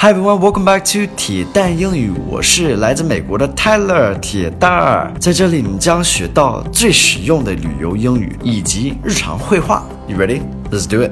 [0.00, 2.12] Hi everyone, welcome back to 铁蛋英语。
[2.28, 9.84] 我是来自美国的 Tyler 铁蛋儿，在这里你将学到最实用的旅游英语以及日常会话。
[10.06, 10.42] You ready?
[10.70, 11.10] Let's do it.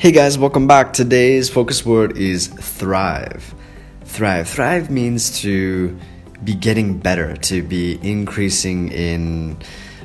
[0.00, 0.94] Hey guys, welcome back.
[0.94, 3.42] Today's focus word is thrive.
[4.06, 4.46] Thrive.
[4.46, 5.94] Thrive means to
[6.42, 9.58] be getting better, to be increasing in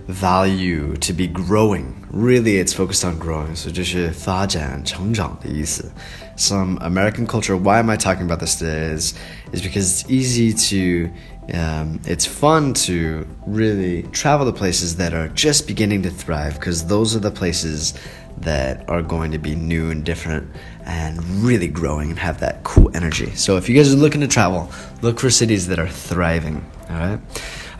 [0.08, 2.06] value, to be growing.
[2.10, 3.54] Really, it's focused on growing.
[3.56, 5.90] So 就是发展、成长的意思。
[6.36, 7.56] Some American culture.
[7.56, 8.94] Why am I talking about this today?
[8.94, 9.14] Is
[9.52, 11.10] is because it's easy to.
[11.52, 16.86] Um, it's fun to really travel to places that are just beginning to thrive because
[16.86, 17.92] those are the places
[18.38, 20.50] that are going to be new and different
[20.86, 23.34] and really growing and have that cool energy.
[23.34, 24.70] So if you guys are looking to travel,
[25.02, 26.64] look for cities that are thriving.
[26.90, 27.20] All right.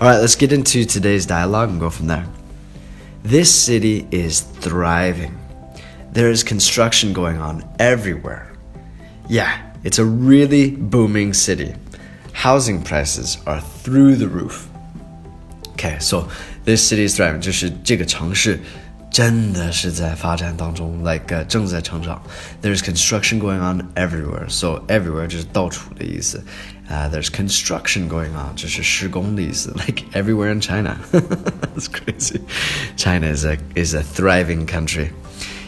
[0.00, 2.26] All right, let's get into today's dialogue and go from there.
[3.22, 5.38] This city is thriving.
[6.12, 8.52] There is construction going on everywhere.
[9.28, 11.74] Yeah, it's a really booming city.
[12.32, 14.68] Housing prices are through the roof.
[15.72, 16.28] Okay, so
[16.64, 17.40] this city is thriving.
[17.40, 18.60] 就是这个城市
[19.10, 22.20] 真的是在发展当中，like、uh, 正在成长。
[22.60, 26.44] There's construction going on everywhere, so everywhere 就是到处的意思。
[26.90, 30.96] uh, there's construction going on, 就是施工的意思，like everywhere in China.
[31.12, 32.40] That's crazy.
[32.96, 35.10] China is a is a thriving country.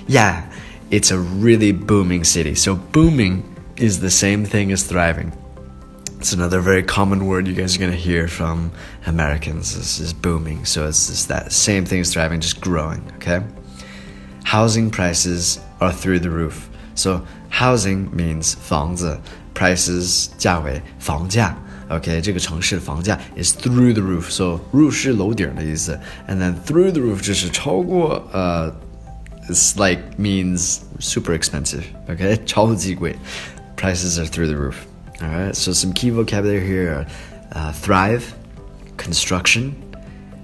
[0.08, 0.42] Yeah,
[0.90, 2.54] it's a really booming city.
[2.56, 3.44] So booming
[3.76, 5.30] is the same thing as thriving.
[6.20, 8.70] It's another very common word you guys are gonna hear from
[9.06, 9.76] Americans.
[9.76, 10.64] This is booming.
[10.64, 13.02] So it's just that same thing as thriving, just growing.
[13.16, 13.42] Okay.
[14.44, 16.68] Housing prices are through the roof.
[16.94, 19.20] So housing means 房子，
[19.54, 21.56] prices 价位房价。
[21.88, 24.30] OK，这个城市的房价 is through the roof.
[24.30, 28.74] So roof 是楼顶的意思，and then through the roof 就是超过呃、
[29.48, 31.84] uh,，it's like means super expensive.
[32.08, 33.16] OK，超级贵，
[33.76, 34.74] prices are through the roof.
[35.22, 37.06] All right, so some key vocabulary here are
[37.52, 38.34] uh, thrive,
[38.96, 39.74] construction,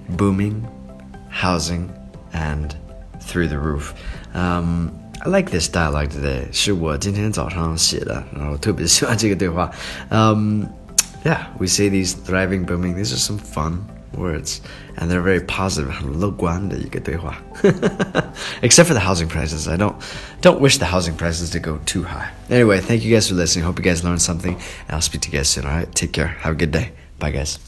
[0.09, 0.67] booming,
[1.29, 1.91] housing,
[2.33, 2.75] and
[3.19, 3.93] through the roof.
[4.33, 4.91] Um,
[5.21, 6.47] I like this dialogue today.
[6.51, 9.71] 是我今天早上写的，然后特别喜欢这个对话。
[10.09, 10.65] Um,
[11.23, 12.95] yeah, we say these thriving, booming.
[12.95, 13.83] These are some fun
[14.15, 14.61] words,
[14.97, 15.91] and they're very positive.
[15.91, 17.37] 很 乐观的一个对话。
[18.61, 19.95] Except for the housing prices, I don't
[20.41, 22.31] don't wish the housing prices to go too high.
[22.49, 23.65] Anyway, thank you guys for listening.
[23.65, 25.65] Hope you guys learned something, and I'll speak to you guys soon.
[25.65, 26.27] All right, take care.
[26.27, 26.91] Have a good day.
[27.19, 27.59] Bye, guys.